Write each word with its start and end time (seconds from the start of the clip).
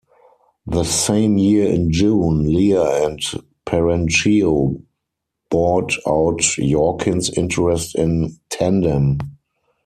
The 0.65 0.83
same 0.83 1.37
year 1.37 1.67
in 1.67 1.91
June, 1.91 2.51
Lear 2.51 3.03
and 3.05 3.19
Perenchio 3.67 4.81
bought 5.51 5.93
out 6.07 6.39
Yorkin's 6.57 7.29
interest 7.29 7.93
in 7.93 8.39
Tandem. 8.49 9.19